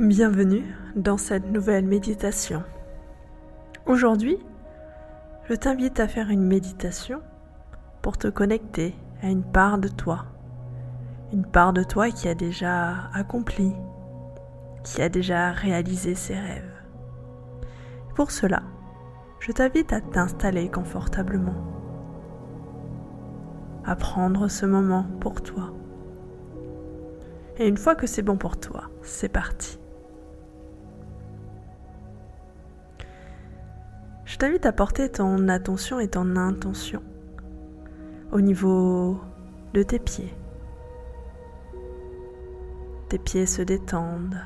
Bienvenue 0.00 0.64
dans 0.96 1.16
cette 1.16 1.46
nouvelle 1.52 1.86
méditation. 1.86 2.64
Aujourd'hui, 3.86 4.36
je 5.48 5.54
t'invite 5.54 6.00
à 6.00 6.08
faire 6.08 6.30
une 6.30 6.42
méditation 6.42 7.20
pour 8.02 8.18
te 8.18 8.26
connecter 8.26 8.96
à 9.22 9.28
une 9.28 9.44
part 9.44 9.78
de 9.78 9.86
toi. 9.86 10.24
Une 11.32 11.46
part 11.46 11.72
de 11.72 11.84
toi 11.84 12.10
qui 12.10 12.26
a 12.26 12.34
déjà 12.34 13.08
accompli, 13.14 13.72
qui 14.82 15.00
a 15.00 15.08
déjà 15.08 15.52
réalisé 15.52 16.16
ses 16.16 16.34
rêves. 16.34 16.74
Pour 18.16 18.32
cela, 18.32 18.64
je 19.38 19.52
t'invite 19.52 19.92
à 19.92 20.00
t'installer 20.00 20.68
confortablement, 20.72 21.62
à 23.84 23.94
prendre 23.94 24.48
ce 24.48 24.66
moment 24.66 25.06
pour 25.20 25.40
toi. 25.40 25.72
Et 27.58 27.68
une 27.68 27.76
fois 27.76 27.94
que 27.94 28.08
c'est 28.08 28.22
bon 28.22 28.36
pour 28.36 28.56
toi, 28.56 28.90
c'est 29.02 29.28
parti. 29.28 29.78
Je 34.34 34.38
t'invite 34.40 34.66
à 34.66 34.72
porter 34.72 35.08
ton 35.08 35.46
attention 35.46 36.00
et 36.00 36.08
ton 36.08 36.34
intention 36.34 37.04
au 38.32 38.40
niveau 38.40 39.20
de 39.74 39.84
tes 39.84 40.00
pieds. 40.00 40.34
Tes 43.08 43.18
pieds 43.18 43.46
se 43.46 43.62
détendent. 43.62 44.40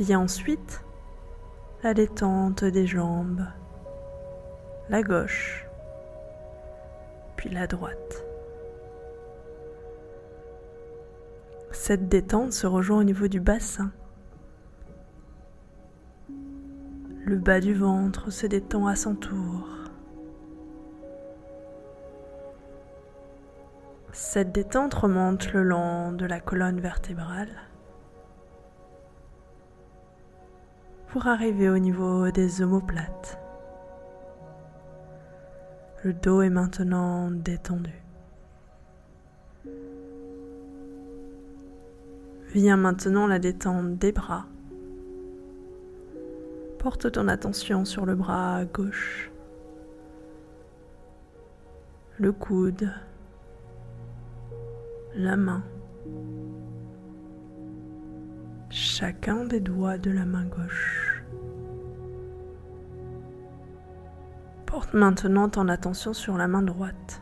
Vient 0.00 0.18
ensuite 0.18 0.82
la 1.84 1.94
détente 1.94 2.64
des 2.64 2.88
jambes, 2.88 3.46
la 4.88 5.04
gauche, 5.04 5.68
puis 7.36 7.48
la 7.48 7.68
droite. 7.68 8.24
Cette 11.70 12.08
détente 12.08 12.52
se 12.52 12.66
rejoint 12.66 12.98
au 12.98 13.04
niveau 13.04 13.28
du 13.28 13.38
bassin 13.38 13.92
Le 17.28 17.36
bas 17.36 17.60
du 17.60 17.74
ventre 17.74 18.30
se 18.30 18.46
détend 18.46 18.86
à 18.86 18.96
son 18.96 19.14
tour. 19.14 19.68
Cette 24.12 24.50
détente 24.50 24.94
remonte 24.94 25.52
le 25.52 25.62
long 25.62 26.12
de 26.12 26.24
la 26.24 26.40
colonne 26.40 26.80
vertébrale 26.80 27.50
pour 31.08 31.26
arriver 31.26 31.68
au 31.68 31.76
niveau 31.76 32.30
des 32.30 32.62
omoplates. 32.62 33.38
Le 36.04 36.14
dos 36.14 36.40
est 36.40 36.48
maintenant 36.48 37.30
détendu. 37.30 37.92
Vient 42.54 42.78
maintenant 42.78 43.26
la 43.26 43.38
détente 43.38 43.98
des 43.98 44.12
bras 44.12 44.46
Porte 46.78 47.10
ton 47.10 47.26
attention 47.26 47.84
sur 47.84 48.06
le 48.06 48.14
bras 48.14 48.64
gauche, 48.64 49.32
le 52.18 52.30
coude, 52.30 52.88
la 55.16 55.36
main, 55.36 55.64
chacun 58.70 59.44
des 59.44 59.58
doigts 59.58 59.98
de 59.98 60.12
la 60.12 60.24
main 60.24 60.44
gauche. 60.44 61.24
Porte 64.64 64.94
maintenant 64.94 65.48
ton 65.48 65.68
attention 65.68 66.14
sur 66.14 66.38
la 66.38 66.46
main 66.46 66.62
droite, 66.62 67.20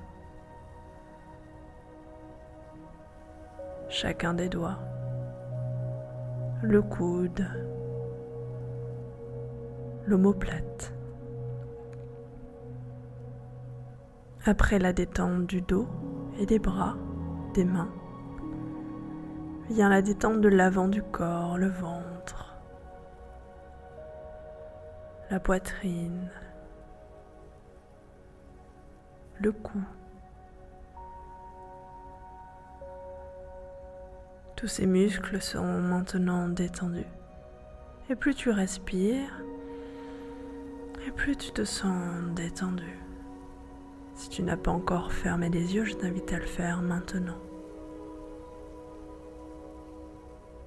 chacun 3.89 4.35
des 4.35 4.51
doigts, 4.51 4.79
le 6.63 6.83
coude, 6.83 7.47
l'omoplate. 10.07 10.93
Après 14.45 14.79
la 14.79 14.93
détente 14.93 15.47
du 15.47 15.61
dos 15.61 15.89
et 16.39 16.47
des 16.47 16.61
bras, 16.61 16.97
des 17.55 17.65
mains, 17.65 17.91
vient 19.69 19.89
la 19.89 20.03
détente 20.03 20.41
de 20.41 20.49
l'avant 20.49 20.87
du 20.87 21.03
corps, 21.03 21.59
le 21.59 21.69
ventre, 21.69 22.55
la 25.31 25.41
poitrine, 25.41 26.31
le 29.41 29.51
cou. 29.51 29.81
Tous 34.55 34.69
ces 34.69 34.87
muscles 34.87 35.43
sont 35.43 35.81
maintenant 35.81 36.49
détendus. 36.49 37.05
Et 38.09 38.15
plus 38.15 38.35
tu 38.35 38.51
respires, 38.51 39.43
et 41.07 41.11
plus 41.11 41.37
tu 41.37 41.53
te 41.53 41.65
sens 41.65 41.95
détendu. 42.35 42.99
Si 44.15 44.29
tu 44.29 44.43
n'as 44.43 44.57
pas 44.57 44.71
encore 44.71 45.13
fermé 45.13 45.49
les 45.49 45.75
yeux, 45.75 45.85
je 45.85 45.95
t'invite 45.95 46.33
à 46.33 46.39
le 46.39 46.47
faire 46.47 46.83
maintenant. 46.83 47.39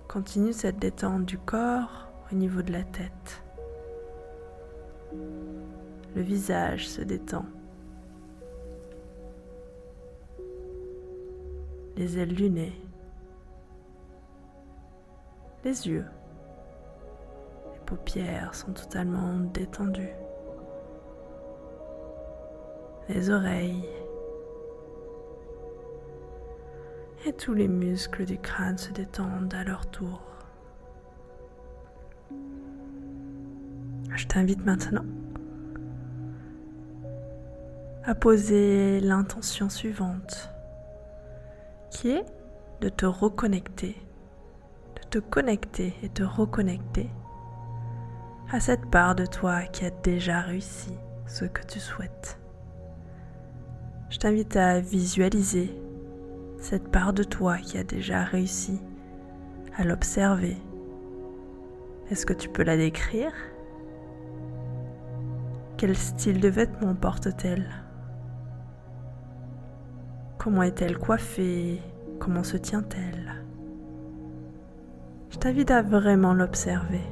Continue 0.07 0.53
cette 0.53 0.79
détente 0.79 1.25
du 1.25 1.37
corps 1.37 2.07
au 2.31 2.35
niveau 2.35 2.61
de 2.61 2.71
la 2.71 2.83
tête. 2.83 3.43
Le 6.15 6.21
visage 6.21 6.87
se 6.87 7.01
détend. 7.01 7.45
Les 11.97 12.17
ailes 12.17 12.33
du 12.33 12.49
nez. 12.49 12.73
Les 15.63 15.87
yeux. 15.87 16.05
Les 17.73 17.79
paupières 17.85 18.55
sont 18.55 18.71
totalement 18.71 19.39
détendues 19.53 20.13
les 23.09 23.29
oreilles. 23.31 23.89
Et 27.25 27.33
tous 27.33 27.53
les 27.53 27.67
muscles 27.67 28.25
du 28.25 28.37
crâne 28.37 28.77
se 28.77 28.91
détendent 28.91 29.53
à 29.53 29.63
leur 29.63 29.87
tour. 29.87 30.21
Je 34.15 34.25
t'invite 34.27 34.65
maintenant 34.65 35.05
à 38.05 38.15
poser 38.15 39.01
l'intention 39.01 39.69
suivante, 39.69 40.49
qui 41.91 42.09
est 42.09 42.25
de 42.81 42.89
te 42.89 43.05
reconnecter, 43.05 43.95
de 44.95 45.07
te 45.09 45.19
connecter 45.19 45.93
et 46.01 46.09
te 46.09 46.23
reconnecter 46.23 47.09
à 48.51 48.59
cette 48.59 48.89
part 48.89 49.15
de 49.15 49.25
toi 49.25 49.63
qui 49.63 49.85
a 49.85 49.91
déjà 49.91 50.41
réussi 50.41 50.93
ce 51.27 51.45
que 51.45 51.63
tu 51.65 51.79
souhaites 51.79 52.38
je 54.09 54.17
t'invite 54.17 54.55
à 54.55 54.79
visualiser 54.79 55.73
cette 56.57 56.89
part 56.89 57.13
de 57.13 57.23
toi 57.23 57.57
qui 57.57 57.77
a 57.77 57.83
déjà 57.83 58.23
réussi 58.23 58.81
à 59.77 59.83
l'observer. 59.83 60.57
Est-ce 62.09 62.25
que 62.25 62.33
tu 62.33 62.49
peux 62.49 62.63
la 62.63 62.75
décrire? 62.75 63.31
Quel 65.77 65.95
style 65.95 66.41
de 66.41 66.49
vêtements 66.49 66.95
porte-t-elle? 66.95 67.69
Comment 70.37 70.63
est-elle 70.63 70.97
coiffée? 70.97 71.81
Comment 72.19 72.43
se 72.43 72.57
tient-elle? 72.57 73.43
Je 75.29 75.37
t'invite 75.37 75.71
à 75.71 75.81
vraiment 75.81 76.33
l'observer 76.33 77.03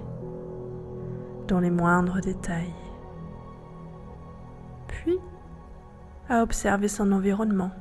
dans 1.47 1.59
les 1.59 1.69
moindres 1.69 2.19
détails. 2.19 2.73
Puis, 4.87 5.17
à 6.29 6.41
observer 6.41 6.87
son 6.87 7.11
environnement. 7.11 7.71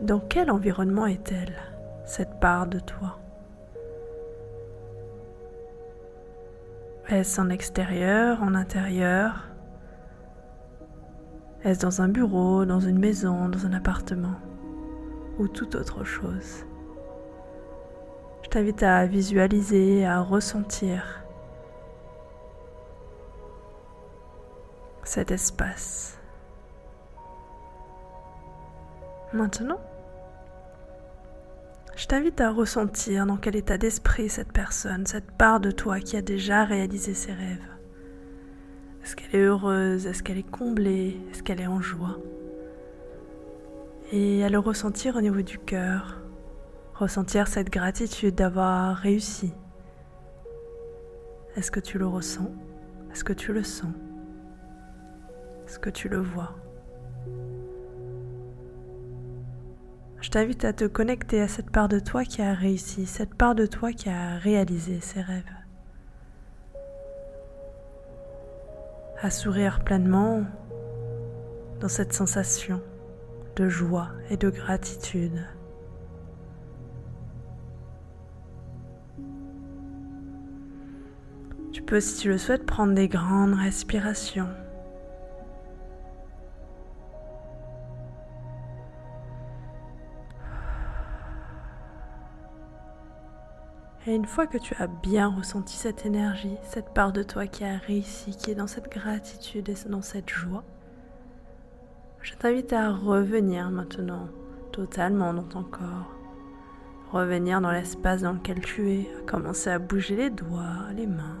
Dans 0.00 0.20
quel 0.20 0.50
environnement 0.50 1.06
est-elle, 1.06 1.56
cette 2.04 2.38
part 2.40 2.66
de 2.66 2.78
toi? 2.78 3.18
Est-ce 7.08 7.40
en 7.40 7.48
extérieur, 7.50 8.42
en 8.42 8.54
intérieur? 8.54 9.44
Est-ce 11.64 11.80
dans 11.80 12.02
un 12.02 12.08
bureau, 12.08 12.64
dans 12.64 12.80
une 12.80 12.98
maison, 12.98 13.48
dans 13.48 13.64
un 13.64 13.72
appartement 13.72 14.34
ou 15.38 15.48
toute 15.48 15.74
autre 15.74 16.04
chose? 16.04 16.64
Je 18.42 18.48
t'invite 18.50 18.82
à 18.82 19.06
visualiser, 19.06 20.04
à 20.06 20.20
ressentir 20.20 21.24
cet 25.02 25.30
espace. 25.30 26.18
Maintenant, 29.32 29.80
je 31.96 32.06
t'invite 32.06 32.40
à 32.40 32.52
ressentir 32.52 33.26
dans 33.26 33.36
quel 33.36 33.56
état 33.56 33.78
d'esprit 33.78 34.28
cette 34.28 34.52
personne, 34.52 35.06
cette 35.06 35.30
part 35.32 35.60
de 35.60 35.70
toi 35.70 35.98
qui 35.98 36.16
a 36.16 36.22
déjà 36.22 36.64
réalisé 36.64 37.14
ses 37.14 37.32
rêves. 37.32 37.66
Est-ce 39.02 39.16
qu'elle 39.16 39.40
est 39.40 39.44
heureuse? 39.44 40.06
Est-ce 40.06 40.22
qu'elle 40.22 40.38
est 40.38 40.50
comblée? 40.50 41.20
Est-ce 41.30 41.42
qu'elle 41.42 41.60
est 41.60 41.66
en 41.66 41.80
joie? 41.80 42.18
Et 44.12 44.44
à 44.44 44.48
le 44.48 44.58
ressentir 44.58 45.16
au 45.16 45.20
niveau 45.20 45.42
du 45.42 45.58
cœur, 45.58 46.20
ressentir 46.94 47.48
cette 47.48 47.70
gratitude 47.70 48.34
d'avoir 48.34 48.96
réussi. 48.96 49.52
Est-ce 51.56 51.70
que 51.70 51.80
tu 51.80 51.98
le 51.98 52.06
ressens? 52.06 52.50
Est-ce 53.10 53.24
que 53.24 53.32
tu 53.32 53.52
le 53.52 53.64
sens? 53.64 53.92
Est-ce 55.66 55.78
que 55.78 55.90
tu 55.90 56.08
le 56.08 56.18
vois? 56.20 56.54
Je 60.26 60.30
t'invite 60.32 60.64
à 60.64 60.72
te 60.72 60.86
connecter 60.86 61.40
à 61.40 61.46
cette 61.46 61.70
part 61.70 61.88
de 61.88 62.00
toi 62.00 62.24
qui 62.24 62.42
a 62.42 62.52
réussi, 62.52 63.06
cette 63.06 63.36
part 63.36 63.54
de 63.54 63.64
toi 63.64 63.92
qui 63.92 64.08
a 64.08 64.38
réalisé 64.38 64.98
ses 64.98 65.20
rêves. 65.20 65.44
À 69.22 69.30
sourire 69.30 69.84
pleinement 69.84 70.42
dans 71.80 71.86
cette 71.86 72.12
sensation 72.12 72.82
de 73.54 73.68
joie 73.68 74.08
et 74.28 74.36
de 74.36 74.50
gratitude. 74.50 75.46
Tu 81.70 81.82
peux, 81.82 82.00
si 82.00 82.18
tu 82.18 82.30
le 82.30 82.38
souhaites, 82.38 82.66
prendre 82.66 82.94
des 82.94 83.06
grandes 83.06 83.54
respirations. 83.54 84.48
Et 94.08 94.14
une 94.14 94.26
fois 94.26 94.46
que 94.46 94.58
tu 94.58 94.72
as 94.78 94.86
bien 94.86 95.26
ressenti 95.26 95.74
cette 95.74 96.06
énergie, 96.06 96.56
cette 96.62 96.94
part 96.94 97.12
de 97.12 97.24
toi 97.24 97.48
qui 97.48 97.64
a 97.64 97.76
réussi, 97.76 98.36
qui 98.36 98.52
est 98.52 98.54
dans 98.54 98.68
cette 98.68 98.88
gratitude 98.88 99.68
et 99.68 99.88
dans 99.88 100.02
cette 100.02 100.30
joie, 100.30 100.62
je 102.22 102.34
t'invite 102.34 102.72
à 102.72 102.92
revenir 102.92 103.68
maintenant 103.70 104.28
totalement 104.70 105.34
dans 105.34 105.42
ton 105.42 105.64
corps. 105.64 106.14
Revenir 107.10 107.60
dans 107.60 107.72
l'espace 107.72 108.22
dans 108.22 108.34
lequel 108.34 108.60
tu 108.60 108.92
es, 108.92 109.08
à 109.18 109.22
commencer 109.28 109.70
à 109.70 109.80
bouger 109.80 110.14
les 110.14 110.30
doigts, 110.30 110.92
les 110.94 111.06
mains. 111.08 111.38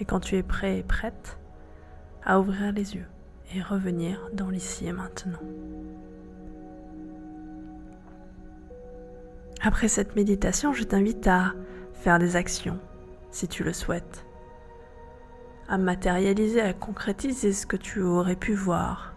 Et 0.00 0.04
quand 0.04 0.20
tu 0.20 0.36
es 0.36 0.42
prêt 0.42 0.78
et 0.78 0.82
prête, 0.82 1.38
à 2.24 2.38
ouvrir 2.38 2.72
les 2.72 2.94
yeux 2.94 3.08
et 3.54 3.62
revenir 3.62 4.28
dans 4.34 4.50
l'ici 4.50 4.86
et 4.86 4.92
maintenant. 4.92 5.40
Après 9.62 9.86
cette 9.86 10.16
méditation, 10.16 10.72
je 10.72 10.82
t'invite 10.82 11.26
à 11.28 11.52
faire 11.92 12.18
des 12.18 12.34
actions, 12.34 12.78
si 13.30 13.46
tu 13.46 13.62
le 13.62 13.72
souhaites, 13.72 14.26
à 15.68 15.78
matérialiser, 15.78 16.60
à 16.60 16.72
concrétiser 16.72 17.52
ce 17.52 17.64
que 17.64 17.76
tu 17.76 18.02
aurais 18.02 18.36
pu 18.36 18.54
voir. 18.54 19.14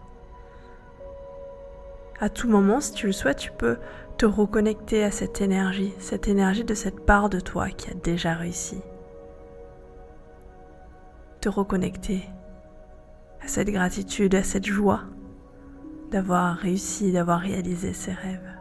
À 2.20 2.28
tout 2.28 2.48
moment, 2.48 2.80
si 2.80 2.92
tu 2.92 3.06
le 3.06 3.12
souhaites, 3.12 3.38
tu 3.38 3.50
peux 3.50 3.76
te 4.18 4.24
reconnecter 4.24 5.02
à 5.02 5.10
cette 5.10 5.40
énergie, 5.40 5.92
cette 5.98 6.28
énergie 6.28 6.64
de 6.64 6.74
cette 6.74 7.00
part 7.00 7.28
de 7.28 7.40
toi 7.40 7.68
qui 7.68 7.90
a 7.90 7.94
déjà 7.94 8.34
réussi 8.34 8.80
te 11.40 11.48
reconnecter 11.48 12.22
à 13.40 13.46
cette 13.46 13.70
gratitude, 13.70 14.34
à 14.34 14.42
cette 14.42 14.66
joie 14.66 15.02
d'avoir 16.10 16.56
réussi, 16.56 17.12
d'avoir 17.12 17.40
réalisé 17.40 17.92
ses 17.92 18.12
rêves. 18.12 18.55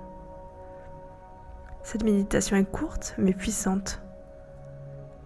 Cette 1.86 2.04
méditation 2.04 2.58
est 2.58 2.66
courte 2.66 3.14
mais 3.20 3.34
puissante. 3.34 4.02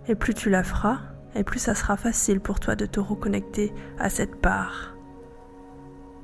Et 0.09 0.15
plus 0.15 0.33
tu 0.33 0.50
la 0.50 0.61
feras, 0.61 1.00
et 1.33 1.45
plus 1.45 1.59
ça 1.59 1.73
sera 1.73 1.95
facile 1.95 2.41
pour 2.41 2.59
toi 2.59 2.75
de 2.75 2.85
te 2.85 3.00
reconnecter 3.00 3.73
à 3.97 4.09
cette 4.09 4.35
part, 4.35 4.94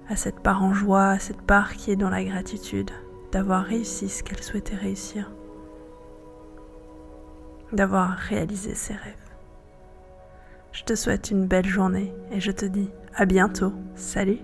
à 0.09 0.17
cette 0.17 0.41
part 0.41 0.61
en 0.61 0.73
joie, 0.73 1.07
à 1.07 1.19
cette 1.19 1.41
part 1.41 1.73
qui 1.75 1.91
est 1.91 1.95
dans 1.95 2.09
la 2.09 2.23
gratitude 2.23 2.91
d'avoir 3.31 3.63
réussi 3.63 4.09
ce 4.09 4.23
qu'elle 4.23 4.43
souhaitait 4.43 4.75
réussir, 4.75 5.31
d'avoir 7.71 8.09
réalisé 8.09 8.75
ses 8.75 8.93
rêves. 8.93 9.15
Je 10.73 10.83
te 10.83 10.95
souhaite 10.95 11.31
une 11.31 11.47
belle 11.47 11.65
journée 11.65 12.13
et 12.31 12.41
je 12.41 12.51
te 12.51 12.65
dis 12.65 12.89
à 13.15 13.23
bientôt. 13.23 13.71
Salut 13.95 14.39